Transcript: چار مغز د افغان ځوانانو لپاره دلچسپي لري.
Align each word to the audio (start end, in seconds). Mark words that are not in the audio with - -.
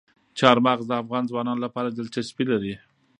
چار 0.39 0.57
مغز 0.65 0.85
د 0.87 0.91
افغان 1.01 1.23
ځوانانو 1.31 1.63
لپاره 1.65 1.89
دلچسپي 1.89 2.45
لري. 2.51 2.73